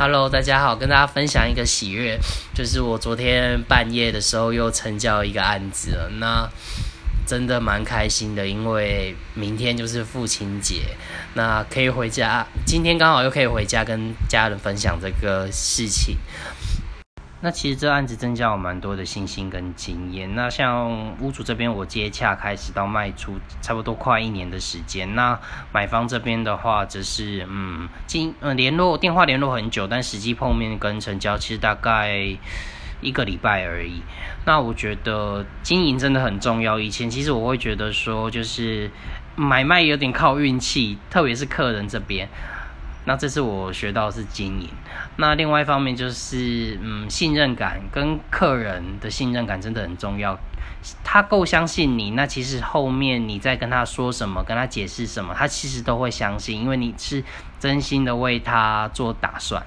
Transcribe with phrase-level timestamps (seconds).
[0.00, 2.18] Hello，大家好，跟大家分享一个喜悦，
[2.54, 6.48] 就是我昨天半夜的时候又成交一个案子了，那
[7.26, 10.96] 真的蛮开心的，因为明天就是父亲节，
[11.34, 16.16] 那可以回家，今天刚好又可以回家跟家人分享这个事情。
[17.42, 20.34] 那其实这案子增加我蛮多的信心跟经验。
[20.34, 25.14] 那像屋主这边，我接洽开始到卖出，差不多快一年的时间。
[25.14, 25.40] 那
[25.72, 32.14] 买方这边的话，则是嗯，经嗯联络电话联络很久，但实际碰面跟成交其实大概
[33.00, 34.02] 一个礼拜而已。
[34.44, 36.78] 那我觉得经营真的很重要。
[36.78, 38.90] 以前其实我会觉得说，就是
[39.34, 42.28] 买卖有点靠运气，特别是客人这边。
[43.04, 44.68] 那这次我学到是经营，
[45.16, 50.38] 那另外一方面就是嗯信任感跟客人的信任感真的很重要，
[51.02, 57.24] 他够相信你，那其实后面你再跟他说什么，跟他解释什么，他其实都会相信，因为你是
[57.58, 59.64] 真心的为他做打算。